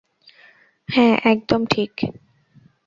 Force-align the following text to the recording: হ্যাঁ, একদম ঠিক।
হ্যাঁ, 0.89 1.15
একদম 1.25 1.61
ঠিক। 1.65 1.91